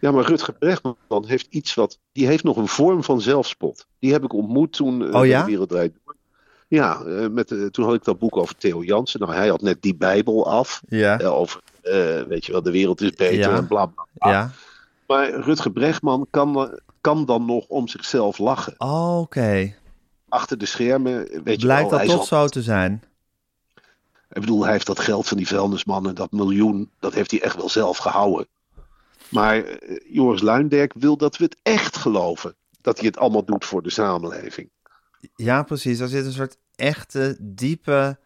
Ja, 0.00 0.10
maar 0.10 0.24
Rutger 0.24 0.54
Bregman 0.54 0.96
heeft 1.26 1.46
iets 1.50 1.74
wat. 1.74 1.98
Die 2.12 2.26
heeft 2.26 2.44
nog 2.44 2.56
een 2.56 2.68
vorm 2.68 3.04
van 3.04 3.20
zelfspot. 3.20 3.86
Die 3.98 4.12
heb 4.12 4.24
ik 4.24 4.32
ontmoet 4.32 4.72
toen. 4.72 5.08
eh, 5.08 5.20
Oh 5.20 5.26
ja? 5.26 5.40
De 5.40 5.50
Wereld 5.50 5.68
Draait 5.68 5.92
Door. 6.04 6.16
Ja, 6.72 7.00
eh, 7.02 7.28
met, 7.28 7.50
eh, 7.50 7.66
toen 7.66 7.84
had 7.84 7.94
ik 7.94 8.04
dat 8.04 8.18
boek 8.18 8.36
over 8.36 8.56
Theo 8.56 8.82
Jansen. 8.82 9.20
Nou, 9.20 9.32
hij 9.32 9.48
had 9.48 9.60
net 9.60 9.82
die 9.82 9.94
Bijbel 9.94 10.50
af. 10.50 10.82
Ja, 10.88 11.18
eh, 11.18 11.32
over, 11.34 11.60
weet 12.28 12.46
je 12.46 12.52
wel, 12.52 12.62
de 12.62 12.70
wereld 12.70 13.00
is 13.00 13.10
beter 13.10 13.38
Ja. 13.38 13.56
en 13.56 13.66
bla 13.66 13.86
bla. 13.86 14.06
bla. 14.18 14.30
ja. 14.30 14.50
Maar 15.06 15.30
Rutger 15.30 15.72
Bregman 15.72 16.26
kan, 16.30 16.78
kan 17.00 17.24
dan 17.24 17.44
nog 17.44 17.66
om 17.66 17.88
zichzelf 17.88 18.38
lachen. 18.38 18.74
Oh, 18.78 19.18
Oké. 19.18 19.74
Achter 20.28 20.58
de 20.58 20.66
schermen, 20.66 21.14
weet 21.44 21.60
je 21.60 21.66
Blijkt 21.66 21.90
wel. 21.90 21.98
dat 21.98 22.08
toch 22.08 22.26
zo 22.26 22.46
te 22.46 22.62
zijn? 22.62 23.02
Ik 24.30 24.40
bedoel, 24.40 24.62
hij 24.62 24.72
heeft 24.72 24.86
dat 24.86 25.00
geld 25.00 25.28
van 25.28 25.36
die 25.36 25.46
vuilnismannen, 25.48 26.14
dat 26.14 26.32
miljoen, 26.32 26.90
dat 26.98 27.14
heeft 27.14 27.30
hij 27.30 27.42
echt 27.42 27.56
wel 27.56 27.68
zelf 27.68 27.96
gehouden. 27.98 28.46
Maar 29.28 29.64
Joris 30.08 30.42
Luindijk 30.42 30.92
wil 30.98 31.16
dat 31.16 31.36
we 31.36 31.44
het 31.44 31.56
echt 31.62 31.96
geloven. 31.96 32.54
Dat 32.80 32.98
hij 32.98 33.06
het 33.06 33.18
allemaal 33.18 33.44
doet 33.44 33.64
voor 33.64 33.82
de 33.82 33.90
samenleving. 33.90 34.70
Ja, 35.36 35.62
precies. 35.62 35.98
Daar 35.98 36.08
zit 36.08 36.24
een 36.24 36.32
soort 36.32 36.56
echte, 36.76 37.36
diepe, 37.40 38.18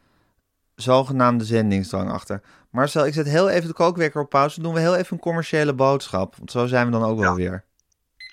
zogenaamde 0.74 1.44
zendingsdrang 1.44 2.10
achter. 2.10 2.42
Marcel, 2.70 3.06
ik 3.06 3.14
zet 3.14 3.26
heel 3.26 3.48
even 3.48 3.68
de 3.68 3.74
kookwekker 3.74 4.20
op 4.20 4.30
pauze. 4.30 4.54
Dan 4.54 4.64
doen 4.64 4.74
we 4.74 4.80
heel 4.80 4.96
even 4.96 5.12
een 5.12 5.22
commerciële 5.22 5.74
boodschap. 5.74 6.36
Want 6.36 6.50
zo 6.50 6.66
zijn 6.66 6.86
we 6.86 6.92
dan 6.92 7.02
ook 7.02 7.18
wel 7.18 7.34
weer. 7.34 7.64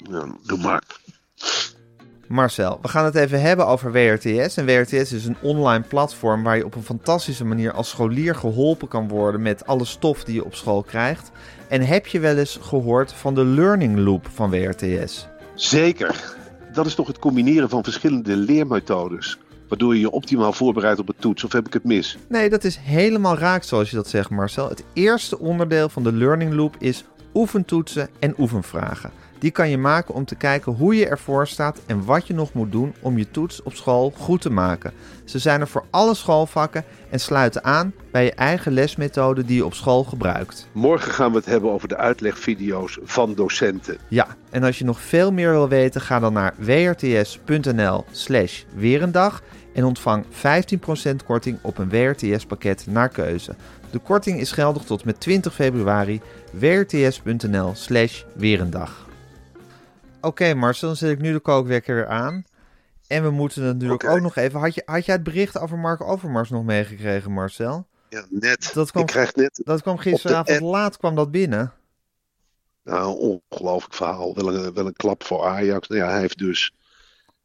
Ja, 0.10 0.25
doe 0.45 0.57
maar. 0.57 0.83
Marcel, 2.27 2.80
we 2.81 2.88
gaan 2.88 3.06
het 3.06 3.15
even 3.15 3.42
hebben 3.42 3.68
over 3.68 3.92
WRTS. 3.92 4.57
En 4.57 4.65
WRTS 4.65 5.12
is 5.12 5.25
een 5.25 5.38
online 5.42 5.83
platform 5.83 6.44
waar 6.44 6.57
je 6.57 6.65
op 6.65 6.75
een 6.75 6.83
fantastische 6.83 7.45
manier 7.45 7.71
als 7.71 7.89
scholier 7.89 8.36
geholpen 8.36 8.88
kan 8.88 9.07
worden 9.07 9.42
met 9.42 9.65
alle 9.65 9.86
stof 9.86 10.24
die 10.24 10.36
je 10.36 10.45
op 10.45 10.56
school 10.56 10.83
krijgt. 10.83 11.31
En 11.69 11.81
heb 11.81 12.07
je 12.07 12.19
wel 12.19 12.38
eens 12.38 12.60
gehoord 12.62 13.13
van 13.13 13.36
de 13.36 13.45
learning 13.45 13.98
loop 13.98 14.27
van 14.33 14.50
WRTS? 14.50 15.27
Zeker. 15.56 16.36
Dat 16.74 16.86
is 16.86 16.95
toch 16.95 17.07
het 17.07 17.19
combineren 17.19 17.69
van 17.69 17.83
verschillende 17.83 18.36
leermethodes. 18.36 19.38
Waardoor 19.68 19.94
je 19.94 20.00
je 20.00 20.12
optimaal 20.12 20.53
voorbereidt 20.53 21.00
op 21.00 21.08
het 21.08 21.22
toets. 21.22 21.43
Of 21.43 21.51
heb 21.51 21.67
ik 21.67 21.74
het 21.74 21.84
mis? 21.84 22.17
Nee, 22.27 22.50
dat 22.50 22.63
is 22.63 22.75
helemaal 22.75 23.38
raak 23.38 23.63
zoals 23.63 23.89
je 23.89 23.96
dat 23.96 24.08
zegt, 24.08 24.29
Marcel. 24.29 24.70
Het 24.70 24.84
eerste 24.93 25.39
onderdeel 25.39 25.89
van 25.89 26.03
de 26.03 26.13
learning 26.13 26.53
loop 26.53 26.75
is 26.79 27.03
oefentoetsen 27.34 28.10
en 28.20 28.36
oefenvragen. 28.38 29.12
Die 29.43 29.51
kan 29.51 29.69
je 29.69 29.77
maken 29.77 30.13
om 30.13 30.25
te 30.25 30.35
kijken 30.35 30.73
hoe 30.73 30.95
je 30.95 31.07
ervoor 31.07 31.47
staat 31.47 31.79
en 31.85 32.05
wat 32.05 32.27
je 32.27 32.33
nog 32.33 32.53
moet 32.53 32.71
doen 32.71 32.93
om 33.01 33.17
je 33.17 33.31
toets 33.31 33.63
op 33.63 33.73
school 33.73 34.13
goed 34.17 34.41
te 34.41 34.50
maken. 34.50 34.93
Ze 35.23 35.39
zijn 35.39 35.62
er 35.62 35.67
voor 35.67 35.85
alle 35.89 36.15
schoolvakken 36.15 36.83
en 37.09 37.19
sluiten 37.19 37.63
aan 37.63 37.93
bij 38.12 38.23
je 38.23 38.33
eigen 38.33 38.71
lesmethode 38.71 39.45
die 39.45 39.55
je 39.55 39.65
op 39.65 39.73
school 39.73 40.03
gebruikt. 40.03 40.67
Morgen 40.71 41.12
gaan 41.12 41.31
we 41.31 41.38
het 41.38 41.45
hebben 41.45 41.71
over 41.71 41.88
de 41.88 41.97
uitlegvideo's 41.97 43.00
van 43.03 43.33
docenten. 43.33 43.97
Ja, 44.07 44.27
en 44.50 44.63
als 44.63 44.77
je 44.77 44.85
nog 44.85 45.01
veel 45.01 45.31
meer 45.31 45.51
wil 45.51 45.67
weten, 45.67 46.01
ga 46.01 46.19
dan 46.19 46.33
naar 46.33 46.53
wrts.nl/slash 46.57 48.63
weerendag 48.75 49.41
en 49.73 49.83
ontvang 49.83 50.25
15% 50.25 50.27
korting 51.25 51.57
op 51.62 51.77
een 51.77 51.89
WRTS-pakket 51.89 52.85
naar 52.89 53.09
keuze. 53.09 53.55
De 53.91 54.00
korting 54.00 54.39
is 54.39 54.51
geldig 54.51 54.83
tot 54.83 55.05
met 55.05 55.19
20 55.19 55.53
februari. 55.53 56.21
wrts.nl/slash 56.51 58.23
weerendag. 58.35 59.12
Oké, 60.24 60.53
Marcel, 60.53 60.88
dan 60.88 60.98
zet 60.98 61.12
ik 61.12 61.20
nu 61.22 61.32
de 61.32 61.39
kookwekker 61.39 61.96
weer 61.96 62.08
aan. 62.08 62.44
En 63.08 63.24
we 63.24 63.30
moeten 63.30 63.63
natuurlijk 63.63 64.03
ook 64.10 64.20
nog 64.22 64.36
even. 64.36 64.60
Had, 64.60 64.75
je, 64.75 64.82
had 64.86 65.06
jij 65.06 65.15
het 65.15 65.24
bericht 65.24 65.60
over 65.60 65.77
Mark 65.77 66.01
Overmars 66.01 66.50
nog 66.50 66.63
meegekregen, 66.63 67.32
Marcel? 67.32 67.88
Ja, 68.10 68.25
net. 68.30 68.72
Dat 68.74 68.92
kwam- 68.92 69.03
Ik 69.03 69.10
krijg 69.10 69.36
net 69.36 69.62
Dat 69.63 69.82
kwam 69.82 69.98
gisteravond 69.98 70.60
laat, 70.62 70.98
kwam 70.98 71.15
dat 71.15 71.32
binnen. 71.32 71.74
Nou, 72.84 73.10
een 73.24 73.42
ongelooflijk 73.50 73.94
verhaal. 73.94 74.36
Wel 74.36 74.56
een, 74.56 74.74
wel 74.74 74.86
een 74.86 74.94
klap 74.94 75.24
voor 75.24 75.46
Ajax. 75.46 75.88
Nou 75.88 76.01
ja, 76.01 76.10
hij 76.10 76.20
heeft 76.20 76.38
dus 76.38 76.74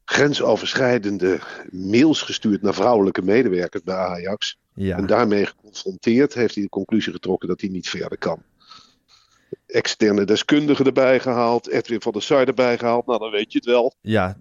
grensoverschrijdende 0.04 1.40
mails 1.70 2.22
gestuurd 2.22 2.62
naar 2.62 2.74
vrouwelijke 2.74 3.22
medewerkers 3.22 3.82
bij 3.82 3.94
Ajax. 3.96 4.58
Ja. 4.74 4.96
En 4.96 5.06
daarmee 5.06 5.46
geconfronteerd 5.46 6.34
heeft 6.34 6.54
hij 6.54 6.62
de 6.62 6.68
conclusie 6.68 7.12
getrokken 7.12 7.48
dat 7.48 7.60
hij 7.60 7.70
niet 7.70 7.88
verder 7.88 8.18
kan. 8.18 8.42
Externe 9.66 10.24
deskundigen 10.24 10.86
erbij 10.86 11.20
gehaald, 11.20 11.68
Edwin 11.68 12.00
van 12.00 12.12
der 12.12 12.22
Sar 12.22 12.46
erbij 12.46 12.78
gehaald. 12.78 13.06
Nou, 13.06 13.18
dan 13.18 13.30
weet 13.30 13.52
je 13.52 13.58
het 13.58 13.66
wel. 13.66 13.94
Ja, 14.00 14.36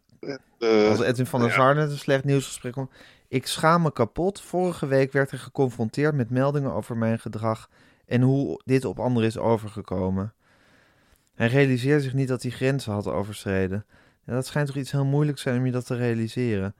Eh, 0.59 0.89
Als 0.89 0.99
Edwin 1.01 1.25
van 1.25 1.39
der. 1.41 1.51
Sar 1.51 1.75
net 1.75 1.89
een 1.91 1.97
slecht 1.97 2.23
nieuwsgesprek 2.23 2.71
kwam. 2.71 2.89
Ik 3.27 3.47
schaam 3.47 3.81
me 3.81 3.91
kapot. 3.91 4.41
Vorige 4.41 4.87
week 4.87 5.11
werd 5.11 5.29
hij 5.29 5.39
geconfronteerd 5.39 6.15
met 6.15 6.29
meldingen 6.29 6.73
over 6.73 6.97
mijn 6.97 7.19
gedrag 7.19 7.69
en 8.05 8.21
hoe 8.21 8.61
dit 8.65 8.85
op 8.85 8.99
anderen 8.99 9.27
is 9.27 9.37
overgekomen. 9.37 10.33
Hij 11.35 11.47
realiseerde 11.47 12.01
zich 12.03 12.13
niet 12.13 12.27
dat 12.27 12.41
hij 12.41 12.51
grenzen 12.51 12.93
had 12.93 13.07
overschreden. 13.07 13.85
Ja, 14.25 14.33
dat 14.33 14.45
schijnt 14.45 14.67
toch 14.67 14.75
iets 14.77 14.91
heel 14.91 15.05
moeilijks 15.05 15.41
zijn 15.41 15.57
om 15.57 15.65
je 15.65 15.71
dat 15.71 15.85
te 15.85 15.95
realiseren. 15.95 16.75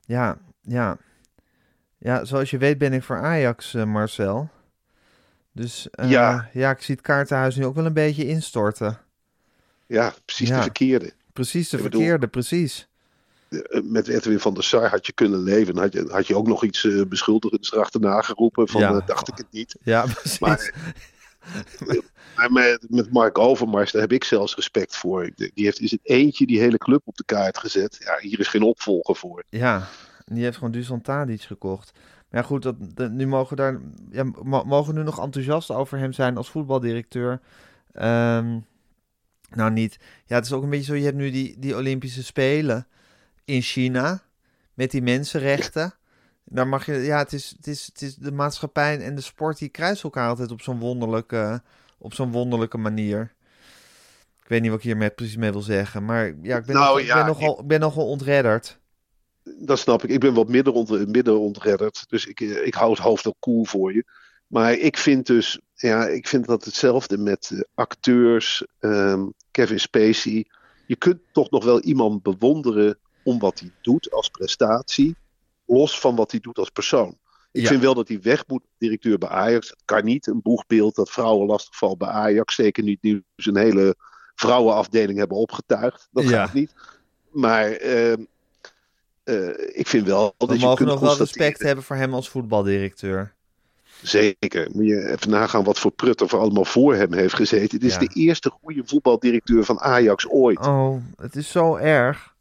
Ja, 0.00 0.38
ja. 0.60 0.96
Ja, 1.98 2.24
zoals 2.24 2.50
je 2.50 2.58
weet 2.58 2.78
ben 2.78 2.92
ik 2.92 3.02
voor 3.02 3.18
Ajax, 3.20 3.74
eh, 3.74 3.84
Marcel. 3.84 4.48
Dus 5.54 5.88
eh, 5.90 6.10
Ja. 6.10 6.48
ja, 6.52 6.70
ik 6.70 6.80
zie 6.82 6.94
het 6.94 7.04
kaartenhuis 7.04 7.56
nu 7.56 7.64
ook 7.64 7.74
wel 7.74 7.86
een 7.86 7.92
beetje 7.92 8.26
instorten. 8.28 8.98
Ja, 9.86 10.14
precies 10.24 10.48
Ja. 10.48 10.56
de 10.56 10.62
verkeerde. 10.62 11.12
Precies 11.32 11.68
de 11.68 11.76
Ik 11.76 11.82
bedoel- 11.82 12.00
verkeerde, 12.00 12.26
precies. 12.28 12.88
Eh, 13.48 13.80
Met 13.82 14.08
Edwin 14.08 14.40
van 14.40 14.54
der 14.54 14.62
Sar 14.64 14.88
had 14.90 15.06
je 15.06 15.12
kunnen 15.12 15.42
leven. 15.42 15.76
Had 15.78 15.92
je, 15.92 16.06
had 16.10 16.26
je 16.26 16.36
ook 16.36 16.46
nog 16.46 16.64
iets 16.64 16.84
eh 16.84 17.02
beschuldigends 17.08 17.72
erachterna 17.72 18.20
geroepen. 18.20 18.68
Van, 18.68 18.80
Ja. 18.80 19.00
dacht 19.00 19.28
ik 19.28 19.36
het 19.36 19.46
niet. 19.50 19.76
Ja, 19.82 20.02
precies. 20.14 20.38
Maar, 20.38 20.72
maar 22.36 22.52
met, 22.52 22.86
met 22.88 23.12
Mark 23.12 23.38
Overmars, 23.38 23.92
daar 23.92 24.02
heb 24.02 24.12
ik 24.12 24.24
zelfs 24.24 24.54
respect 24.54 24.96
voor. 24.96 25.30
Die 25.34 25.50
heeft 25.54 25.78
in 25.80 25.88
zijn 25.88 26.00
eentje 26.02 26.46
die 26.46 26.60
hele 26.60 26.78
club 26.78 27.00
op 27.04 27.16
de 27.16 27.24
kaart 27.24 27.58
gezet. 27.58 27.96
Ja, 28.00 28.18
hier 28.20 28.40
is 28.40 28.48
geen 28.48 28.62
opvolger 28.62 29.16
voor. 29.16 29.44
Ja, 29.48 29.88
die 30.24 30.42
heeft 30.44 30.56
gewoon 30.56 30.72
Dusan 30.72 31.00
Tadic 31.00 31.42
gekocht. 31.42 31.92
Ja, 32.34 32.42
goed, 32.42 32.62
dat, 32.62 33.10
nu 33.10 33.26
mogen 33.26 33.56
daar, 33.56 33.80
ja, 34.10 34.24
mo- 34.42 34.64
mogen 34.64 34.94
nu 34.94 35.02
nog 35.02 35.20
enthousiast 35.20 35.70
over 35.70 35.98
hem 35.98 36.12
zijn 36.12 36.36
als 36.36 36.50
voetbaldirecteur. 36.50 37.40
Ehm, 37.92 38.58
nou, 39.50 39.70
niet. 39.70 39.98
Ja, 40.26 40.34
het 40.36 40.44
is 40.44 40.52
ook 40.52 40.62
een 40.62 40.70
beetje 40.70 40.84
zo, 40.84 40.94
je 40.94 41.04
hebt 41.04 41.16
nu 41.16 41.30
die, 41.30 41.58
die 41.58 41.76
Olympische 41.76 42.24
Spelen 42.24 42.86
in 43.44 43.62
China 43.62 44.22
met 44.74 44.90
die 44.90 45.02
mensenrechten. 45.02 45.94
Daar 46.44 46.68
mag 46.68 46.86
je, 46.86 46.92
ja, 46.92 47.18
het 47.18 47.32
is, 47.32 47.54
het 47.56 47.66
is, 47.66 47.86
het 47.86 48.02
is 48.02 48.14
de 48.16 48.32
maatschappij 48.32 49.00
en 49.00 49.14
de 49.14 49.20
sport 49.20 49.58
die 49.58 49.68
kruisen 49.68 50.04
elkaar 50.04 50.28
altijd 50.28 50.50
op 50.50 50.60
zo'n 50.60 50.78
wonderlijke, 50.78 51.62
op 51.98 52.14
zo'n 52.14 52.32
wonderlijke 52.32 52.78
manier. 52.78 53.34
Ik 54.42 54.48
weet 54.48 54.60
niet 54.60 54.70
wat 54.70 54.78
ik 54.78 54.84
hiermee 54.84 55.10
precies 55.10 55.36
mee 55.36 55.52
wil 55.52 55.62
zeggen, 55.62 56.04
maar 56.04 56.26
ja, 56.42 56.56
ik 56.56 56.64
ben, 56.64 56.74
Nou, 56.74 56.92
nog, 56.94 57.00
ik 57.00 57.14
ben, 57.14 57.26
nogal, 57.26 57.60
ik 57.60 57.66
ben 57.66 57.80
nogal 57.80 58.08
ontredderd. 58.08 58.78
Dat 59.44 59.78
snap 59.78 60.04
ik. 60.04 60.10
Ik 60.10 60.20
ben 60.20 60.34
wat 60.34 60.48
midden, 60.48 60.72
ont, 60.72 61.08
midden 61.12 61.38
ontredderd. 61.38 62.04
Dus 62.08 62.26
ik, 62.26 62.40
eh, 62.40 62.66
ik 62.66 62.74
hou 62.74 62.90
het 62.90 63.00
hoofd 63.00 63.24
wel 63.24 63.36
cool 63.40 63.64
voor 63.64 63.94
je. 63.94 64.04
Maar 64.46 64.72
ik 64.72 64.96
vind 64.96 65.26
dus, 65.26 65.60
ja, 65.74 66.06
ik 66.06 66.28
vind 66.28 66.46
dat 66.46 66.64
hetzelfde 66.64 67.18
met 67.18 67.50
eh, 67.52 67.60
acteurs, 67.74 68.66
ehm, 68.78 69.26
Kevin 69.50 69.80
Spacey. 69.80 70.46
Je 70.86 70.96
kunt 70.96 71.18
toch 71.32 71.50
nog 71.50 71.64
wel 71.64 71.80
iemand 71.80 72.22
bewonderen 72.22 72.98
om 73.22 73.38
wat 73.38 73.60
hij 73.60 73.70
doet 73.80 74.10
als 74.10 74.28
prestatie, 74.28 75.16
los 75.66 76.00
van 76.00 76.16
wat 76.16 76.30
hij 76.30 76.40
doet 76.40 76.58
als 76.58 76.70
persoon. 76.70 77.18
Ik 77.52 77.62
Ja. 77.62 77.68
vind 77.68 77.82
wel 77.82 77.94
dat 77.94 78.08
hij 78.08 78.20
weg 78.20 78.46
moet, 78.46 78.62
directeur 78.78 79.18
bij 79.18 79.28
Ajax. 79.28 79.68
Het 79.68 79.82
kan 79.84 80.04
niet, 80.04 80.26
een 80.26 80.42
boegbeeld 80.42 80.94
dat 80.94 81.10
vrouwen 81.10 81.46
lastig 81.46 81.76
valt 81.76 81.98
bij 81.98 82.08
Ajax. 82.08 82.54
Zeker 82.54 82.82
niet 82.82 83.02
nu 83.02 83.24
ze 83.36 83.48
een 83.48 83.56
hele 83.56 83.96
vrouwenafdeling 84.34 85.18
hebben 85.18 85.36
opgetuigd. 85.36 86.08
Dat 86.10 86.24
Ja. 86.28 86.44
gaat 86.44 86.54
niet. 86.54 86.74
Maar 87.30 87.70
ehm, 87.70 88.20
eh, 88.20 88.26
ik 89.72 89.86
vind 89.86 90.06
wel 90.06 90.34
dat 90.36 90.48
We 90.48 90.54
je 90.54 90.60
mogen 90.60 90.76
kunt 90.76 90.88
nog 90.88 91.00
wel 91.00 91.16
respect 91.16 91.62
hebben 91.62 91.84
voor 91.84 91.96
hem 91.96 92.14
als 92.14 92.28
voetbaldirecteur. 92.28 93.34
Zeker. 94.02 94.68
Moet 94.72 94.86
je 94.86 95.08
even 95.10 95.30
nagaan 95.30 95.64
wat 95.64 95.78
voor 95.78 95.90
prutter 95.90 96.28
voor 96.28 96.38
allemaal 96.38 96.64
voor 96.64 96.94
hem 96.94 97.12
heeft 97.12 97.34
gezeten. 97.34 97.76
Het 97.78 97.86
is 97.86 97.92
Ja. 97.94 97.98
de 97.98 98.10
eerste 98.14 98.50
goede 98.50 98.82
voetbaldirecteur 98.84 99.64
van 99.64 99.80
Ajax 99.80 100.28
ooit. 100.28 100.66
Oh, 100.66 100.96
het 101.16 101.36
is 101.36 101.50
zo 101.50 101.76
erg. 101.76 102.34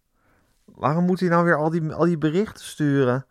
Waarom 0.65 1.05
moet 1.05 1.19
hij 1.19 1.29
nou 1.29 1.45
weer 1.45 1.57
al 1.57 1.69
die, 1.69 1.91
al 1.91 2.05
die 2.05 2.17
berichten 2.17 2.65
sturen? 2.65 3.25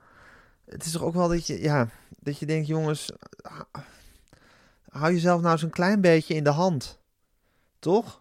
Het 0.65 0.85
is 0.85 0.93
toch 0.93 1.03
ook 1.03 1.15
wel 1.15 1.29
dat 1.29 1.47
je, 1.47 1.63
ja, 1.63 1.89
dat 2.21 2.39
je 2.39 2.47
denkt, 2.47 2.67
jongens, 2.67 3.13
h- 3.43 3.81
hou 4.89 5.13
jezelf 5.13 5.41
nou 5.41 5.59
een 5.63 5.71
klein 5.71 6.01
beetje 6.01 6.35
in 6.35 6.45
de 6.45 6.51
hand. 6.51 6.99
Toch? 7.79 8.21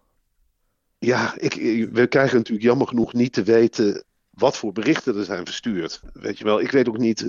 Ja, 0.99 1.33
ik, 1.37 1.53
we 1.91 2.07
krijgen 2.07 2.37
natuurlijk 2.37 2.65
jammer 2.65 2.87
genoeg 2.87 3.13
niet 3.13 3.33
te 3.33 3.43
weten 3.43 4.03
wat 4.41 4.57
voor 4.57 4.71
berichten 4.71 5.17
er 5.17 5.23
zijn 5.25 5.45
verstuurd. 5.45 6.01
Weet 6.13 6.37
je 6.37 6.43
wel, 6.43 6.59
ik 6.61 6.71
weet 6.71 6.87
ook 6.87 6.97
niet. 6.97 7.21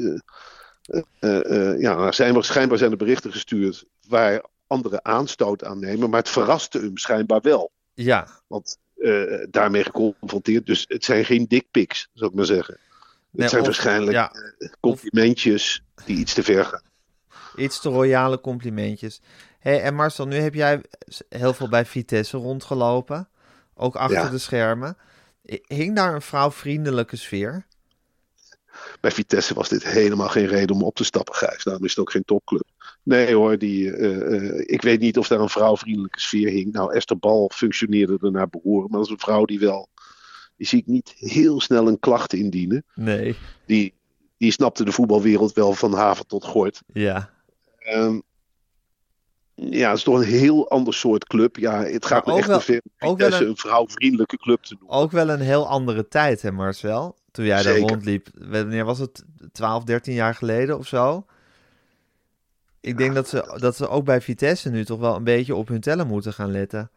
eh, 1.19 1.81
ja, 1.81 1.97
er 2.07 2.14
zijn, 2.14 2.42
schijnbaar 2.45 2.78
zijn 2.78 2.90
er 2.90 2.97
berichten 2.97 3.33
gestuurd 3.33 3.85
waar 4.09 4.45
anderen 4.66 5.04
aanstoot 5.04 5.64
aan 5.64 5.78
nemen, 5.81 6.11
maar 6.11 6.19
het 6.21 6.28
verraste 6.28 6.78
hem 6.78 6.97
schijnbaar 6.97 7.40
wel. 7.40 7.71
Ja, 7.95 8.26
Want 8.47 8.78
daarmee 9.50 9.85
geconfronteerd. 9.85 10.66
Dus 10.66 10.85
het 10.88 11.04
zijn 11.04 11.25
geen 11.25 11.47
dickpics, 11.49 12.09
zou 12.12 12.31
ik 12.31 12.37
maar 12.37 12.45
zeggen. 12.47 12.75
Het 12.75 13.40
Nee, 13.40 13.49
zijn 13.49 13.61
of- 13.61 13.66
waarschijnlijk 13.66 14.12
ja. 14.12 14.33
complimentjes 14.81 15.83
die 16.04 16.16
iets 16.16 16.35
te 16.35 16.42
ver 16.42 16.64
gaan. 16.64 16.83
iets 17.57 17.81
te 17.81 17.88
royale 17.88 18.40
complimentjes. 18.40 19.21
hey, 19.59 19.83
en 19.83 19.95
Marcel, 19.95 20.26
nu 20.26 20.37
heb 20.37 20.54
jij 20.54 20.81
heel 21.28 21.54
veel 21.54 21.69
bij 21.69 21.85
Vitesse 21.87 22.37
rondgelopen. 22.37 23.28
Ook 23.75 23.97
achter 23.97 24.19
Ja. 24.19 24.28
de 24.28 24.38
schermen. 24.38 24.97
Hing 25.66 25.96
daar 25.96 26.14
een 26.14 26.22
vrouwvriendelijke 26.22 27.16
sfeer? 27.16 27.66
Bij 29.00 29.11
Vitesse 29.11 29.54
was 29.54 29.68
dit 29.68 29.84
helemaal 29.84 30.28
geen 30.28 30.46
reden 30.46 30.76
om 30.76 30.82
op 30.82 30.94
te 30.94 31.04
stappen, 31.04 31.34
Gijs. 31.34 31.64
Daarom 31.64 31.84
is 31.84 31.90
het 31.90 31.99
ook 31.99 32.11
geen 32.11 32.25
topclub. 32.25 32.64
Nee 33.02 33.34
hoor, 33.34 33.58
die, 33.58 33.92
eh, 33.96 34.34
eh, 34.34 34.62
ik 34.66 34.82
weet 34.82 35.00
niet 35.00 35.18
of 35.18 35.28
daar 35.28 35.40
een 35.40 35.49
vrouwvriendelijke 35.49 36.20
sfeer 36.20 36.49
hing. 36.49 36.72
Nou, 36.72 36.94
Esther 36.94 37.18
Bal 37.18 37.50
functioneerde 37.54 38.18
er 38.20 38.30
naar 38.30 38.49
behoren. 38.49 38.90
Maar 38.90 38.99
dat 38.99 39.06
is 39.06 39.12
een 39.12 39.18
vrouw 39.18 39.44
die 39.44 39.58
wel... 39.58 39.88
Die 40.56 40.66
zie 40.66 40.78
ik 40.78 40.87
niet 40.87 41.14
heel 41.16 41.61
snel 41.61 41.88
een 41.88 41.99
klacht 41.99 42.32
indienen. 42.32 42.84
Nee. 42.94 43.37
Die, 43.66 43.94
die 44.37 44.52
snapte 44.52 44.84
de 44.84 44.92
voetbalwereld 44.92 45.52
wel 45.52 45.72
van 45.72 45.94
haven 45.94 46.26
tot 46.26 46.44
gort. 46.44 46.82
Ja. 46.92 47.30
Ehm, 47.78 48.20
ja, 49.54 49.88
het 49.88 49.99
is 49.99 50.04
toch 50.04 50.16
een 50.16 50.23
heel 50.25 50.68
ander 50.71 50.94
soort 50.94 51.26
club. 51.26 51.56
Ja, 51.56 51.82
het 51.85 52.06
gaat 52.06 52.26
me 52.26 52.35
echt 52.37 52.47
wel- 52.47 52.59
te 52.59 52.64
ver 52.64 52.80
om 52.99 53.09
ook 53.09 53.18
wel 53.18 53.26
Vitesse 53.26 53.44
een- 53.44 53.50
een 53.50 53.56
vrouwvriendelijke 53.56 54.37
club 54.37 54.62
te 54.62 54.76
noemen. 54.80 54.97
Ook 54.99 55.11
wel 55.11 55.28
een 55.28 55.40
heel 55.40 55.68
andere 55.68 56.09
tijd, 56.09 56.42
hè 56.42 56.52
Marcel? 56.52 57.16
Toen 57.30 57.44
jij 57.44 57.62
daar 57.62 57.78
rondliep. 57.78 58.28
Wanneer 58.35 58.85
was 58.85 58.99
het? 58.99 59.25
12, 59.52 59.85
13 59.85 60.14
jaar 60.14 60.35
geleden 60.35 60.78
of 60.78 60.87
zo? 60.87 61.25
Ik 62.80 62.99
denk 62.99 63.14
dat 63.14 63.28
ze, 63.28 63.56
dat 63.61 63.76
ze 63.76 63.88
ook 63.88 64.04
bij 64.04 64.21
Vitesse 64.21 64.71
nu 64.71 64.85
toch 64.85 64.99
wel 65.00 65.16
een 65.16 65.25
beetje 65.25 65.54
op 65.54 65.68
hun 65.68 65.80
tellen 65.80 66.06
moeten 66.06 66.32
gaan 66.32 66.50
letten. 66.50 66.90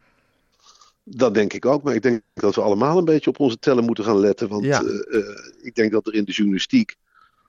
Dat 1.04 1.34
denk 1.34 1.52
ik 1.52 1.66
ook, 1.66 1.82
maar 1.82 1.94
ik 1.94 2.02
denk 2.02 2.20
dat 2.34 2.54
we 2.54 2.60
allemaal 2.60 2.98
een 2.98 3.04
beetje 3.04 3.30
op 3.30 3.40
onze 3.40 3.58
tellen 3.58 3.84
moeten 3.84 4.04
gaan 4.04 4.18
letten. 4.18 4.48
Want 4.48 4.64
Ja. 4.64 4.82
eh, 4.82 5.18
eh, 5.18 5.24
ik 5.62 5.74
denk 5.74 5.92
dat 5.92 6.06
er 6.06 6.14
in 6.14 6.24
de 6.24 6.32
journalistiek 6.32 6.96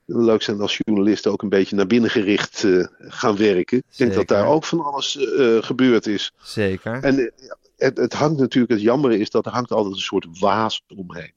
leuk 0.08 0.42
zijn 0.42 0.62
als 0.62 0.80
journalisten 0.84 1.32
ook 1.32 1.42
een 1.42 1.50
beetje 1.50 1.76
naar 1.76 1.88
binnen 1.88 2.10
gericht 2.10 2.64
eh, 2.64 2.86
gaan 3.00 3.38
werken. 3.38 3.78
Ik 3.78 3.98
denk 3.98 4.14
dat 4.14 4.28
daar 4.28 4.48
ook 4.48 4.64
van 4.64 4.84
alles 4.84 5.18
eh, 5.18 5.58
eh, 5.58 5.64
gebeurd 5.64 6.08
is. 6.08 6.34
Zeker. 6.42 7.04
En 7.04 7.16
ja, 7.16 7.58
het, 7.78 7.98
het 7.98 8.14
hangt 8.14 8.40
natuurlijk, 8.40 8.74
het 8.74 8.82
jammer 8.82 9.12
is 9.12 9.30
dat 9.30 9.46
er 9.46 9.52
hangt 9.52 9.72
altijd 9.72 9.96
een 9.96 10.02
soort 10.02 10.40
waas 10.40 10.84
omheen. 10.88 11.34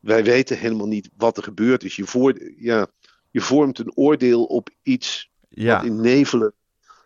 Wij 0.00 0.24
weten 0.24 0.58
helemaal 0.58 0.86
niet 0.86 1.10
wat 1.16 1.36
er 1.36 1.42
gebeurd 1.42 1.84
is. 1.84 1.96
Je, 1.96 2.06
voor, 2.06 2.38
ja, 2.56 2.86
je 3.30 3.40
vormt 3.40 3.78
een 3.78 3.92
oordeel 3.94 4.44
op 4.44 4.70
iets 4.82 5.30
ja. 5.48 5.76
wat 5.76 5.84
in 5.84 6.00
nevelen 6.00 6.52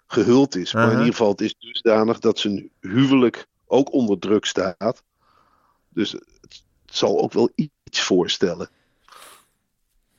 gehuld 0.07 0.57
is. 0.57 0.73
Maar 0.73 0.83
in 0.83 0.89
Aha. 0.89 0.99
ieder 0.99 1.15
geval, 1.15 1.31
het 1.31 1.41
is 1.41 1.55
dusdanig 1.59 2.19
dat 2.19 2.39
zijn 2.39 2.71
huwelijk 2.81 3.47
ook 3.67 3.93
onder 3.93 4.19
druk 4.19 4.45
staat. 4.45 5.03
Dus 5.89 6.13
het, 6.13 6.23
het 6.87 6.97
zal 6.97 7.21
ook 7.21 7.33
wel 7.33 7.51
iets 7.85 8.01
voorstellen. 8.01 8.69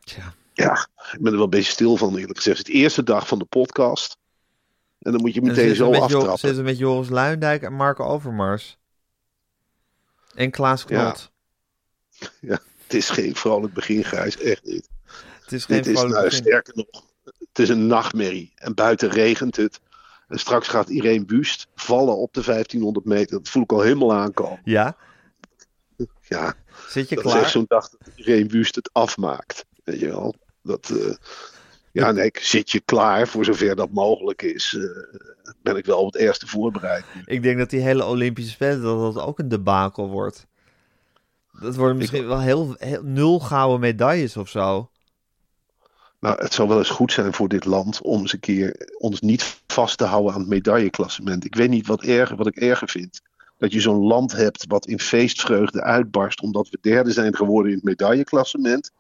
Tja. 0.04 0.34
Ja, 0.64 0.88
ik 1.12 1.18
ben 1.20 1.26
er 1.26 1.32
wel 1.38 1.44
een 1.44 1.50
beetje 1.50 1.72
stil 1.72 1.98
van 1.98 2.16
eerlijk 2.18 2.38
gezegd. 2.38 2.58
Het 2.58 2.68
is 2.68 2.74
de 2.74 2.80
eerste 2.80 3.04
dag 3.04 3.28
van 3.28 3.40
de 3.40 3.46
podcast. 3.46 4.18
En 5.00 5.12
dan 5.12 5.22
moet 5.22 5.34
je 5.34 5.42
meteen 5.42 5.56
zitten 5.56 5.76
zo 5.76 5.86
we 5.86 5.92
met 5.92 6.02
aftrappen. 6.02 6.38
zitten 6.38 6.58
we 6.60 6.64
met 6.70 6.78
Joris 6.78 7.10
Luindijk 7.10 7.62
en 7.62 7.74
Marco 7.74 8.04
Overmars. 8.04 8.78
En 10.36 10.52
Klaas 10.52 10.86
Knot. 10.86 11.32
Het 12.42 12.94
is 12.94 13.10
geen 13.10 13.36
vrolijk 13.36 13.74
begin, 13.74 14.04
Gijs. 14.04 14.38
Echt 14.38 14.64
niet. 14.64 14.90
Het 15.42 15.52
is 15.52 15.66
geen 15.66 15.78
Dit 15.78 15.86
is, 15.88 15.92
vrolijk 15.94 16.14
nou, 16.14 16.26
begin. 16.26 16.44
sterker 16.44 16.74
nog, 16.76 17.04
het 17.24 17.60
is 17.60 17.70
een 17.70 17.88
nachtmerrie. 17.88 18.52
En 18.56 18.74
buiten 18.76 19.10
regent 19.10 19.56
het. 19.56 19.80
En 20.28 20.40
straks 20.40 20.68
gaat 20.68 20.90
Irene 20.90 21.24
Wust 21.28 21.68
vallen 21.76 22.18
op 22.18 22.34
de 22.34 22.42
1500 22.44 23.06
meter. 23.06 23.38
Dat 23.38 23.50
voel 23.50 23.64
ik 23.64 23.72
al 23.72 23.82
helemaal 23.82 24.14
aankomen. 24.14 24.62
Ja? 24.64 24.96
Ja, 26.28 26.54
Zit 26.88 27.10
je 27.10 27.16
dat 27.16 27.26
is 27.26 27.32
echt 27.32 27.40
klaar? 27.40 27.50
zo'n 27.50 27.66
dag 27.68 27.90
dat 27.90 28.00
Irene 28.16 28.50
Wust 28.50 28.76
het 28.76 28.90
afmaakt. 28.94 29.66
Weet 29.84 30.00
je 30.00 30.08
wel? 30.08 30.36
Dat, 30.68 30.90
eh, 30.90 31.14
ja, 31.92 32.12
nee, 32.12 32.26
ik- 32.26 32.38
zit 32.40 32.72
je 32.72 32.80
klaar 32.80 33.28
voor 33.28 33.46
zover 33.46 33.76
dat 33.76 33.92
mogelijk 33.92 34.42
is. 34.42 34.76
eh, 34.78 35.20
ben 35.62 35.76
ik 35.76 35.86
wel 35.86 36.00
op 36.00 36.14
het 36.14 36.22
eerste 36.22 36.48
voorbereid. 36.48 37.06
nu. 37.16 37.22
Ik 37.26 37.44
denk 37.44 37.58
dat 37.58 37.70
die 37.70 37.80
hele 37.82 38.06
Olympische 38.06 38.52
Spelen 38.52 38.82
dat 38.82 39.14
dat 39.14 39.24
ook 39.24 39.40
een 39.40 39.48
debakel 39.48 40.10
wordt. 40.10 40.48
Dat 41.60 41.76
worden 41.76 41.98
misschien 41.98 42.28
wel 42.28 42.40
heel, 42.40 42.76
heel 42.78 43.04
nul 43.04 43.40
gouden 43.40 43.80
medailles 43.80 44.38
of 44.38 44.50
zo. 44.50 44.90
Nou, 46.20 46.42
het 46.42 46.54
zou 46.54 46.68
wel 46.68 46.78
eens 46.78 46.90
goed 46.90 47.12
zijn 47.12 47.34
voor 47.34 47.48
dit 47.48 47.66
land 47.66 48.02
om 48.02 48.20
eens 48.22 48.34
een 48.34 48.40
keer 48.40 48.90
ons 48.98 49.20
niet 49.22 49.62
vast 49.68 49.98
te 49.98 50.04
houden 50.06 50.34
aan 50.34 50.40
het 50.40 50.50
medailleklassement. 50.50 51.46
Ik 51.46 51.56
weet 51.56 51.70
niet 51.70 51.88
wat, 51.88 52.04
erger, 52.04 52.36
wat 52.38 52.48
ik 52.48 52.56
erger 52.56 52.90
vind. 52.90 53.22
Dat 53.58 53.72
je 53.74 53.80
zo'n 53.82 54.04
land 54.04 54.32
hebt 54.32 54.66
wat 54.68 54.88
in 54.88 55.00
feestvreugde 55.00 55.82
uitbarst 55.84 56.42
omdat 56.42 56.70
we 56.70 56.78
derde 56.82 57.12
zijn 57.12 57.36
geworden 57.36 57.72
in 57.72 57.78
het 57.78 57.86
medailleklassement. 57.86 58.92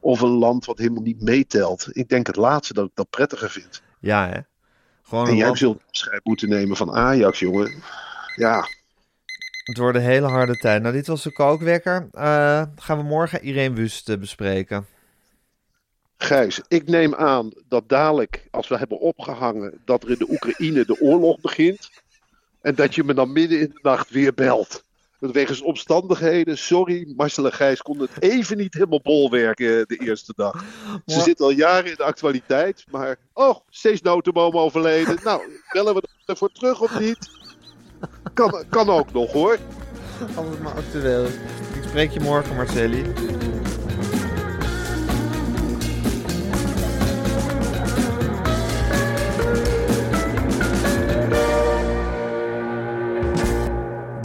Of 0.00 0.20
een 0.20 0.28
land 0.28 0.64
wat 0.64 0.78
helemaal 0.78 1.02
niet 1.02 1.22
meetelt. 1.22 1.88
Ik 1.90 2.08
denk 2.08 2.26
het 2.26 2.36
laatste 2.36 2.74
dat 2.74 2.86
ik 2.86 2.90
dat 2.94 3.10
prettiger 3.10 3.50
vind. 3.50 3.82
Ja, 4.00 4.28
hè? 4.28 4.40
Gewoon 5.02 5.28
En 5.28 5.36
jij 5.36 5.46
land- 5.46 5.58
zult 5.58 5.82
afscheid 5.88 6.24
moeten 6.24 6.48
nemen 6.48 6.76
van 6.76 6.92
Ajax, 6.92 7.38
jongen. 7.38 7.82
Ja, 8.36 8.64
Het 9.64 9.78
wordt 9.78 9.96
een 9.98 10.04
hele 10.04 10.26
harde 10.26 10.56
tijd. 10.56 10.82
Nou, 10.82 10.94
dit 10.94 11.06
was 11.06 11.22
de 11.22 11.32
kookwekker. 11.32 12.08
Uh, 12.12 12.62
gaan 12.76 12.96
we 12.96 13.02
morgen 13.02 13.42
Irene 13.42 13.74
Wust 13.74 14.08
uh, 14.08 14.16
bespreken. 14.16 14.86
Gijs, 16.16 16.60
ik 16.68 16.88
neem 16.88 17.14
aan 17.14 17.52
dat 17.68 17.88
dadelijk, 17.88 18.48
als 18.50 18.68
we 18.68 18.76
hebben 18.78 19.00
opgehangen, 19.00 19.80
dat 19.84 20.02
er 20.02 20.10
in 20.10 20.18
de 20.18 20.30
Oekraïne 20.30 20.84
de 20.84 21.00
oorlog 21.00 21.40
begint. 21.40 21.90
En 22.60 22.74
dat 22.74 22.94
je 22.94 23.04
me 23.04 23.14
dan 23.14 23.32
midden 23.32 23.60
in 23.60 23.68
de 23.68 23.78
nacht 23.82 24.10
weer 24.10 24.34
belt. 24.34 24.84
Wegens 25.18 25.60
omstandigheden, 25.60 26.58
sorry, 26.58 27.12
Marcel 27.16 27.44
en 27.44 27.52
Gijs 27.52 27.82
konden 27.82 28.08
het 28.12 28.22
even 28.22 28.56
niet 28.56 28.74
helemaal 28.74 29.00
bolwerken 29.02 29.88
de 29.88 29.96
eerste 29.96 30.32
dag. 30.36 30.64
Ze 31.06 31.20
zitten 31.20 31.44
al 31.44 31.50
jaren 31.50 31.90
in 31.90 31.96
de 31.96 32.04
actualiteit, 32.04 32.84
maar 32.90 33.16
oh, 33.32 33.56
steeds 33.70 34.00
notenboom 34.00 34.56
overleden. 34.56 35.18
Nou, 35.28 35.42
bellen 35.72 35.94
we 35.94 36.08
ervoor 36.26 36.52
terug 36.52 36.80
of 36.80 37.00
niet? 37.00 37.30
Kan, 38.34 38.64
kan 38.68 38.88
ook 38.88 39.12
nog 39.12 39.32
hoor. 39.32 39.58
Alles 40.34 40.58
maar 40.58 40.74
actueel. 40.74 41.24
Ik 41.74 41.82
spreek 41.88 42.10
je 42.10 42.20
morgen, 42.20 42.56
Marceli. 42.56 43.04